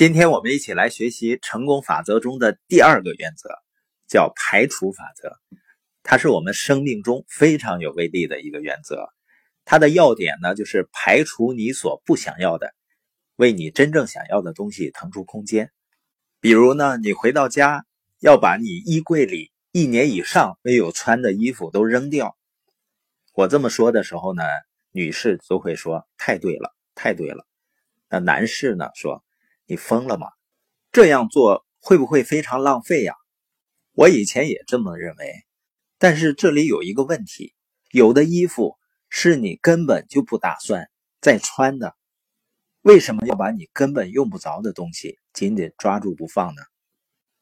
[0.00, 3.50] 今天我们一起来学习成功法则中的第二个原则，
[4.08, 5.36] 叫排除法则。
[6.02, 9.10] 它是我们生命中非常有威力的一个原则。
[9.66, 12.72] 它的要点呢，就是排除你所不想要的，
[13.36, 15.70] 为你真正想要的东西腾出空间。
[16.40, 17.84] 比如呢，你回到家
[18.20, 22.38] 要把你衣柜里一年以上没有穿的衣服都扔掉。
[23.34, 24.42] 我这么说的时候呢，
[24.92, 27.46] 女士都会说：“太对了，太对了。”
[28.08, 29.22] 那男士呢说。
[29.70, 30.26] 你疯了吗？
[30.90, 33.14] 这样做会不会非常浪费呀？
[33.92, 35.32] 我以前也这么认为，
[35.96, 37.54] 但是这里有一个问题：
[37.92, 38.74] 有的衣服
[39.08, 41.94] 是你根本就不打算再穿的，
[42.82, 46.62] 为什么要把你根本用不着的东西紧紧抓住不放呢？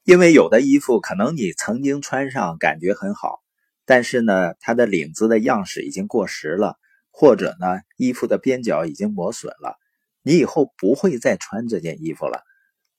[0.04, 3.38] 因为有的衣服可能你曾经穿上感觉很好，
[3.86, 6.76] 但是呢，它的领子的样式已经过时了，
[7.10, 9.78] 或者呢，衣服的边角已经磨损了。
[10.28, 12.42] 你以后不会再穿这件衣服了，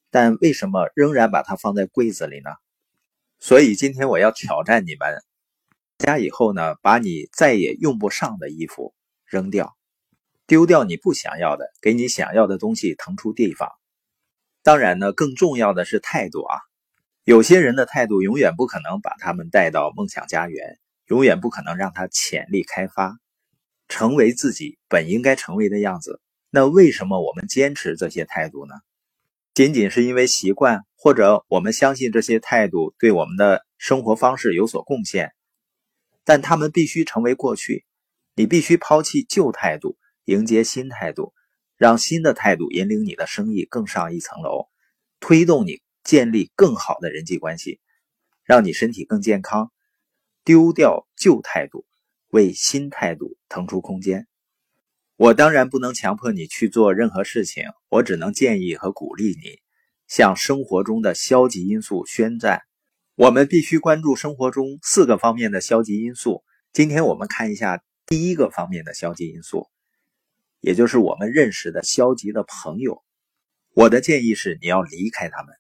[0.10, 2.50] 但为什么仍然把它放在柜子里呢？
[3.38, 5.22] 所以今天我要挑战你们，
[6.00, 8.96] 家以后呢，把你再也用不上的衣服
[9.28, 9.78] 扔掉，
[10.48, 13.70] 丢掉你不想要的，给你想要的东西腾出地方。
[14.64, 16.58] 当然呢，更重要的是态度啊。
[17.26, 23.20] 有些人的态度永远不可能把他们带到梦想家园，永远不可能让他潜力开发，
[23.88, 26.20] 成为自己本应该成为的样子。
[26.50, 28.74] 那为什么我们坚持这些态度呢？
[29.54, 35.34] 仅仅是因为习惯，或者我们相信这些态度对我们的生活方式有所贡献，
[36.24, 37.86] 但他们必须成为过去。
[38.36, 41.34] 你必须抛弃旧态度，迎接新态度，
[41.76, 44.70] 让新的态度引领你的生意更上一层楼，
[45.20, 47.82] 推动你建立更好的人际关系，
[48.46, 49.74] 让你身体更健康。
[50.46, 51.86] 丢掉旧态度，
[52.30, 54.26] 为新态度腾出空间。
[55.20, 59.60] 我当然不能强迫你去做任何事情，我只能建议和鼓励你
[60.08, 62.62] 向生活中的消极因素宣战。
[63.16, 66.46] 我们必须关注生活中四个方面的消极因素。
[66.72, 69.68] 今天我们看一下第一个方面的消极因素，
[70.62, 73.04] 也就是我们认识的消极的朋友。
[73.74, 75.54] 我的建议是你要离开他们。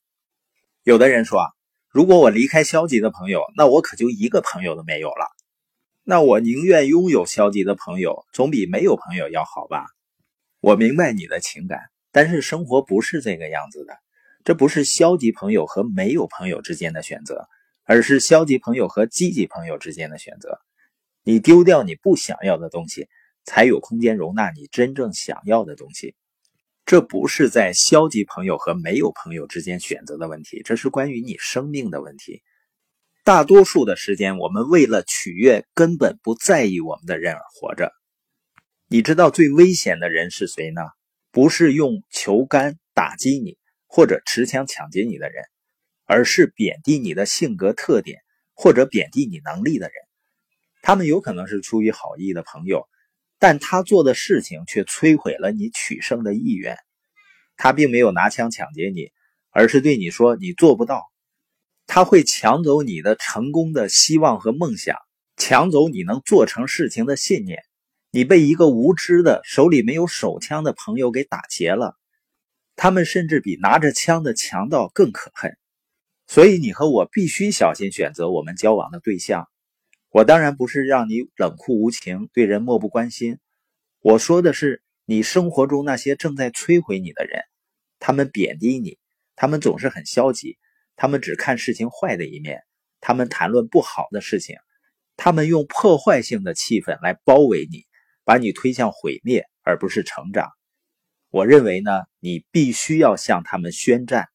[0.83, 1.47] 有的人说啊，
[1.89, 5.27] 如果我离开消极的朋友，那我可就一个朋友都没有了。
[6.09, 9.85] 那我宁愿拥有消极的朋友，总比没有朋友要好吧？
[10.59, 11.81] 我明白你的情感，
[12.11, 13.95] 但是生活不是这个样子的。
[14.43, 17.47] 这不是消极朋友和没有朋友之间的选择，
[17.83, 20.59] 而是消极朋友和积极朋友之间的选择。
[21.23, 23.07] 你丢掉你不想要的东西，
[23.43, 26.15] 才有空间容纳你真正想要的东西。
[26.87, 32.41] 这不是在消极朋友和没有朋友之间选择的问题，这是关于你生命的问题。
[33.23, 37.91] 大多数的时间，我们为了取悦根本不在意我们的人而活着。
[38.87, 40.81] 你知道最危险的人是谁呢？
[41.31, 45.43] 不是用球杆打击你或者持枪抢劫你的人，
[46.05, 48.19] 而是贬低你的性格特点
[48.55, 49.93] 或者贬低你能力的人。
[50.81, 52.87] 他们有可能是出于好意的朋友，
[53.37, 56.77] 但他做的事情却摧毁了你取胜的意愿。
[57.57, 59.11] 他并没有拿枪抢劫你，
[59.51, 61.03] 而是对你说：“你做不到。”
[61.91, 64.95] 他会抢走你的成功的希望和梦想，
[65.37, 67.63] 抢走你能做成事情的信念。
[68.11, 71.97] 你被一个无知的、手里没有手枪的朋友给打劫了。
[72.75, 75.57] 他们甚至比拿着枪的强盗更可恨。
[76.27, 79.47] 所以你和我必须小心选择我们交往的对象。
[80.11, 83.39] 我当然不是让你冷酷无情、对人漠不关心。
[83.99, 87.41] 我说的是你生活中那些正在摧毁你的人。
[87.97, 88.99] 他们贬低你，
[89.35, 90.59] 他们总是很消极。
[91.01, 92.61] 他们只看事情坏的一面，
[92.99, 94.57] 他们谈论不好的事情，
[95.15, 97.85] 他们用破坏性的气氛来包围你，
[98.25, 100.51] 把你推向毁灭，而不是成长。
[101.29, 104.27] 我认为呢，你必须要向他们宣战。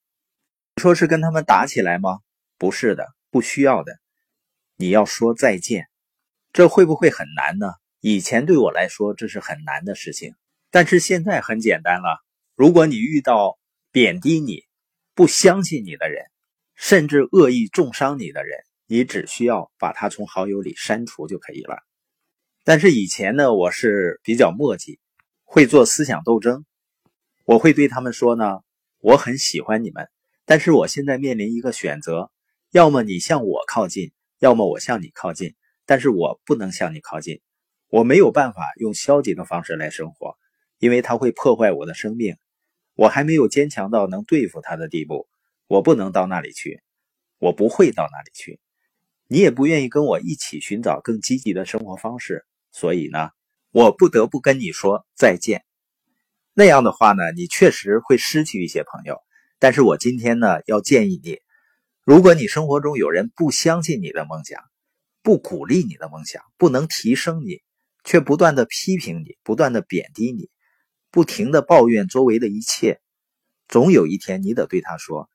[0.77, 2.17] 说是跟他们打起来吗？
[2.57, 3.99] 不是的，不需要的。
[4.75, 5.85] 你要说再见，
[6.51, 7.73] 这会不会很难呢？
[7.99, 10.33] 以前对我来说这是很难的事情，
[10.71, 12.17] 但是现在很简单了。
[12.55, 13.59] 如果你遇到
[13.91, 14.63] 贬低你、
[15.13, 16.25] 不相信你的人，
[16.75, 21.77] 甚至恶意重伤你的人，你只需要把他从好友里删除就可以了。
[22.63, 24.99] 但是以前呢，我是比较墨迹，
[25.43, 26.65] 会做思想斗争。
[27.45, 28.59] 我会对他们说呢，
[28.99, 30.09] 我很喜欢你们，
[30.45, 32.31] 但是我现在面临一个选择：
[32.71, 35.55] 要么你向我靠近，要么我向你靠近。
[35.85, 37.41] 但是我不能向你靠近，
[37.89, 40.35] 我没有办法用消极的方式来生活，
[40.79, 42.35] 因为它会破坏我的生命。
[42.95, 45.27] 我还没有坚强到能对付他的地步。
[45.67, 46.81] 我不能到那里去，
[47.39, 48.59] 我不会到那里去。
[49.27, 53.31] 你也不愿意跟我一起寻找更积极的生活方式，所以呢，
[53.71, 55.65] 我不得不跟你说再见。
[56.53, 59.17] 那样的话呢，你确实会失去一些朋友，
[59.57, 61.39] 但是我今天呢，要建议你，
[62.03, 64.61] 如果你生活中有人不相信你的梦想，
[65.23, 67.63] 不鼓励你的梦想，不能提升你，
[68.03, 70.51] 却不断的批评你，不断的贬低你，
[71.09, 73.01] 不停的抱怨周围的一切，
[73.67, 75.27] 总有一天你得对他说：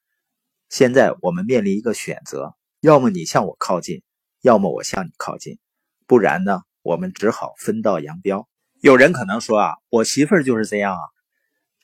[0.70, 4.04] 现在我们面临一个选择，要么你向我靠近，
[4.40, 5.58] 要么我向你靠近，
[6.06, 8.48] 不然呢，我们只好分道扬镳。
[8.80, 11.00] 有人可能说啊，我媳妇儿就是这样啊，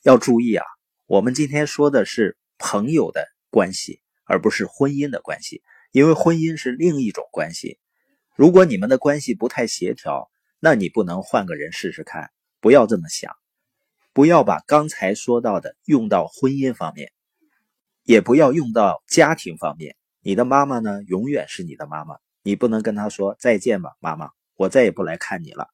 [0.04, 0.64] 要注意啊。
[1.06, 7.80] 我们今天说的是朋友的关系，而不是婚姻的关系，因为婚姻是另一种关系。
[8.36, 10.30] 如果你们的关系不太协调，
[10.60, 12.30] 那你不能换个人试试看。
[12.60, 13.32] 不要这么想，
[14.12, 17.10] 不要把刚才说到的用到婚姻方面，
[18.06, 19.96] 也不要用到家庭方面。
[20.20, 25.68] 你的妈妈呢，永远是你的妈妈，你不能跟她说再见吧，妈妈，我再也不来看你了。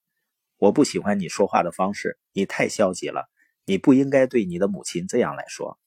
[0.56, 3.28] 我不喜欢你说话的方式，你太消极了。
[3.66, 5.78] 你不应该对你的母亲这样来说。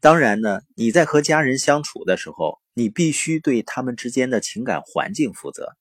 [0.00, 5.76] 当然呢，你在和家人相处的时候，你必须对他们之间的情感环境负责。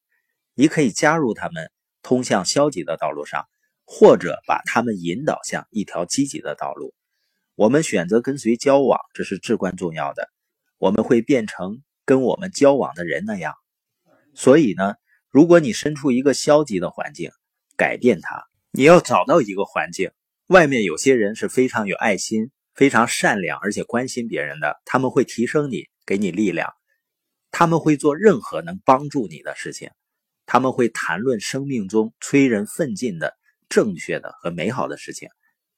[0.54, 1.72] 你可以加入他们
[2.02, 3.48] 通向消极的道路上，
[3.86, 6.94] 或者把他们引导向一条积极的道路。
[7.60, 10.30] 我们选择跟谁交往，这是至关重要的。
[10.78, 13.54] 我们会变成跟我们交往的人那样。
[14.34, 14.96] 所以呢，
[15.30, 17.32] 如果你身处一个消极的环境，
[17.76, 20.10] 改变它，你要找到一个环境。
[20.48, 24.78] 外面有些人是非常有爱心、非常善良，而且关心别人的。
[24.86, 26.72] 他们会提升你，给你力量。
[27.52, 29.90] 他们会做任何能帮助你的事情。
[30.46, 33.34] 他们会谈论生命中催人奋进的
[33.68, 35.28] 正确的和美好的事情。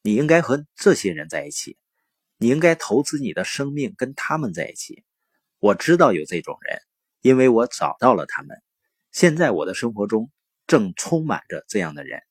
[0.01, 1.77] 你应该和这些人在一起。
[2.37, 5.03] 你应该投资你的生命跟他们在一起。
[5.59, 6.81] 我知道有这种人，
[7.21, 8.57] 因为我找到了他们。
[9.11, 10.31] 现在我的生活中
[10.65, 12.21] 正充满着这样的人。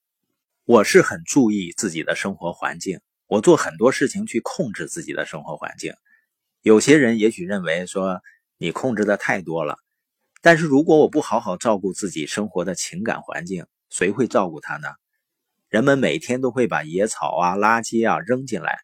[0.64, 5.94] 我是很注意自己的生活环境，我做很多事情去控制自己的生活环境。
[6.62, 8.20] 有些人也许认为说
[8.58, 9.78] 你控制的太多了，
[10.42, 14.88] 但是如果我不好好照顾自己生活的情感环境，谁会照顾他呢？
[15.70, 18.80] 人们每天都会把野草啊、垃圾啊扔进来，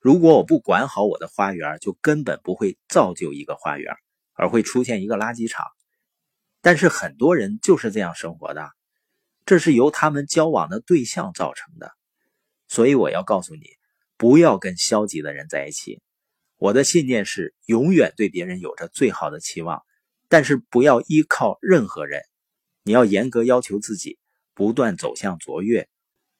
[0.00, 3.94] 如果我不管好我的花园，就根本不会造就一个花园，
[4.32, 5.64] 而会出现一个垃圾场。
[6.60, 8.68] 但是很多人就是这样生活的。
[9.44, 11.92] 这是由他们交往的对象造成的，
[12.66, 13.62] 所以我要告诉你，
[14.16, 16.02] 不要跟消极的人在一起。
[16.56, 19.80] 我的信念是永远对别人有着最好的期望，
[20.28, 22.22] 但是不要依靠任何人。
[22.82, 24.18] 你要严格要求自己，
[24.54, 25.88] 不断走向卓越。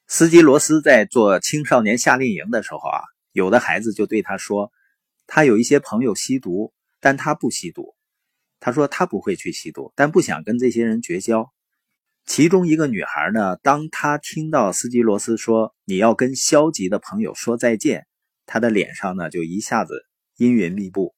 [0.09, 3.01] 斯基罗斯在做青少年夏令营的时候啊，
[3.33, 4.71] 有的孩子就对他说，
[5.27, 7.95] 他有一些朋友吸毒，但他不吸毒。
[8.61, 11.53] 他说他不会去吸毒，但不想跟这些人绝交。
[12.25, 18.07] 其中一个女孩呢，当她听到斯基罗斯说你要跟消极的朋友说再见，
[18.47, 20.07] 她的脸上呢就一下子
[20.37, 21.15] 阴云密布。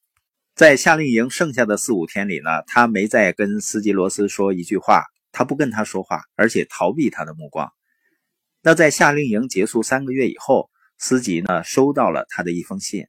[0.55, 7.71] 在夏令营剩下的四五天里呢，她没再跟斯基罗斯说一句话，她不跟他说话，而且逃避他的目光。
[8.61, 13.05] 那在夏令营结束三个月以后，司机呢收到了他的一封信。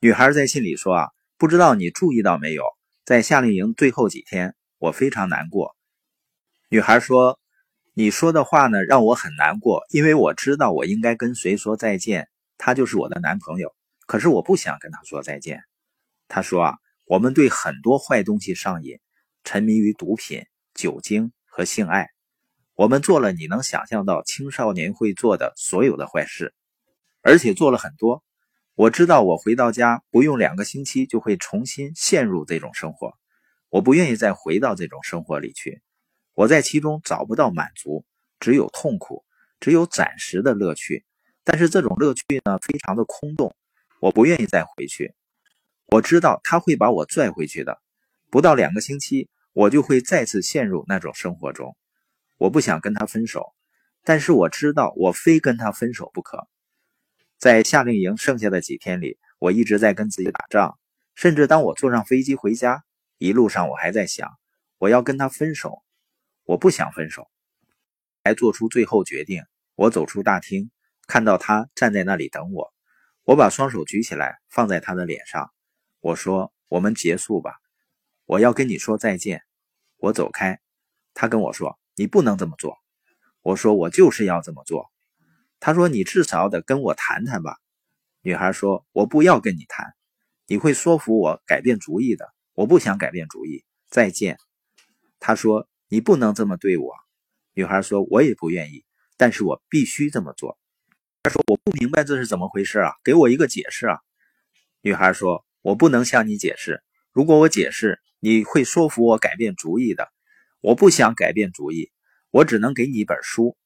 [0.00, 1.08] 女孩在信里说啊，
[1.38, 2.64] 不知道你注意到没有，
[3.04, 5.76] 在夏令营最后几天，我非常难过。
[6.68, 7.38] 女孩说
[7.94, 12.28] ：“你说的话呢，让我很难过，因为我知道我应该跟谁说再见，
[12.58, 13.72] 他就是我的男朋友。
[14.06, 15.62] 可是我不想跟他说再见。”
[16.26, 16.74] 他说：“啊，
[17.04, 18.98] 我们对很多坏东西上瘾，
[19.44, 20.44] 沉迷于毒品、
[20.74, 22.08] 酒精和性爱，
[22.76, 26.52] 我们做了你能想象到青少年会做的所有的坏事，
[27.22, 28.22] 而且做了很多。
[28.74, 33.14] 我知道我回到家不用两个星期就会重新陷入这种生活，
[33.70, 35.80] 我不愿意再回到这种生活里去。”
[36.36, 38.04] 我在其中找不到满足，
[38.38, 39.24] 只有痛苦，
[39.58, 41.06] 只有暂时的乐趣。
[41.44, 43.56] 但是这种乐趣呢，非常的空洞。
[44.00, 45.14] 我不愿意再回去。
[45.86, 47.80] 我知道他会把我拽回去的。
[48.28, 51.74] 不到两个星期，我就会再次陷入那种生活中。
[52.36, 53.54] 我不想跟他分手，
[54.04, 56.48] 但是我知道我非跟他分手不可。
[57.38, 60.78] 在夏令营剩下的几天里，我一直在跟自己打仗。
[61.14, 62.84] 甚至当我坐上飞机回家，
[63.16, 64.30] 一路上我还在想，
[64.78, 65.82] 我要跟他分手。
[66.44, 67.28] 我不想分手，
[68.22, 69.42] 才做出最后决定。
[69.74, 70.70] 我走出大厅，
[71.06, 72.72] 看到他站在那里等我。
[73.24, 75.50] 我把双手举起来，放在他的脸上。
[76.00, 77.56] 我说：“我们结束吧，
[78.26, 79.42] 我要跟你说再见。”
[79.98, 80.60] 我走开，
[81.14, 82.76] 他跟我说：“你不能这么做。”
[83.42, 84.92] 我说：“我就是要这么做。”
[85.58, 87.56] 他说：“你至少得跟我谈谈吧。”
[88.22, 89.94] 女孩说：“我不要跟你谈，
[90.46, 92.32] 你会说服我改变主意的。
[92.54, 94.38] 我不想改变主意。”再见。
[95.18, 95.68] 他说。
[95.88, 96.92] 你不能这么对我，
[97.54, 98.84] 女孩说：“我也不愿意，
[99.16, 100.58] 但是我必须这么做。”
[101.22, 104.00] 他说：“我不明白这是怎么回事啊，给我一个解释啊。”
[104.82, 110.10] 女孩说：“我不能向你解释，如果我解释，你会说服我改变主意的。
[110.60, 111.90] 我不想改变主意，
[112.30, 113.56] 我只能给你一本书，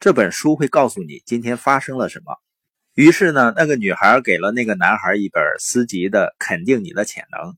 [0.00, 2.36] 这本书会告诉你今天发生了什么。”
[2.94, 7.52] 于是呢，那个女孩给了那个男孩一本私集的《肯定你的潜能》。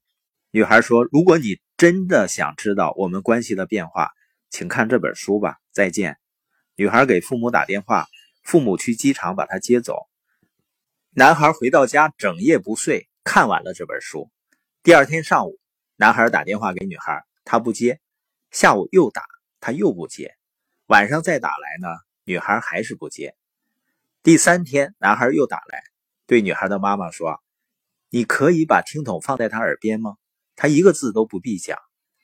[0.51, 4.11] 女孩说：“如果你真的想知道我们关系的变化，
[4.51, 6.19] 请看这本书吧。”再见。
[6.77, 8.07] 女孩给父母打电话，
[8.43, 10.09] 父母去机场把她接走。
[11.13, 14.31] 男孩回到家，整夜不睡，看完了这本书。
[14.83, 15.59] 第二天上午，
[15.97, 17.99] 男孩打电话给女孩，她不接。
[18.51, 19.23] 下午又打，
[19.61, 20.35] 他又不接。
[20.87, 21.89] 晚上再打来呢，
[22.25, 23.37] 女孩还是不接。
[24.25, 25.83] 第三天，男孩又打来，
[26.27, 27.41] 对女孩的妈妈说
[28.11, 30.17] ：“你可以把听筒放在他耳边吗？
[30.57, 31.79] 他一个字都不必讲，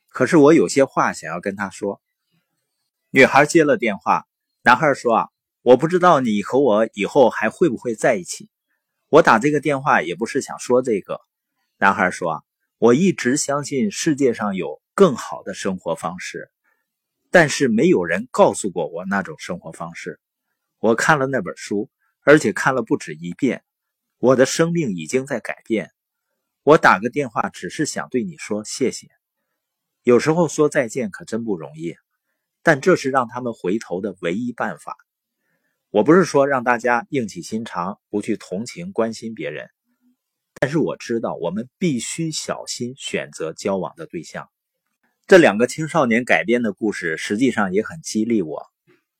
[0.08, 2.02] 可是我有些话想要跟他说。”
[3.10, 4.26] 女孩接了电话，
[4.62, 5.28] 男孩说：“啊，
[5.62, 8.50] 我不知道你和我以后还会不会在一起。”
[9.08, 11.20] 我打这个电话也不是想说这个，
[11.78, 12.42] 男孩说：“啊
[12.78, 16.50] 我一直相信世界上有更好的生活方式，
[17.30, 20.18] 但是没有人告诉过我那种生活方式。
[20.78, 21.90] 我看了那本书，
[22.22, 23.62] 而且看了不止一遍。
[24.16, 25.92] 我的生命已经在改变。
[26.62, 29.08] 我打个电话只是想对你说谢谢。
[30.02, 31.94] 有时候说再见可真不容易，
[32.62, 34.96] 但这是让他们回头的唯一办法。”
[35.90, 39.68] 我不是说让大家硬起心肠不去同情关心别人，
[40.54, 44.50] 但是我知道我们必须小心选择交往的对象。
[45.28, 48.70] 这两个青少年改编的故事实际上也很激励我。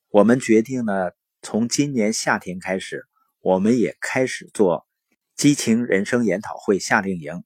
[0.09, 1.11] 我们决定呢，
[1.43, 3.07] 从今年夏天开始，
[3.41, 4.87] 我们也开始做
[5.35, 7.43] 激情人生研讨会夏令营。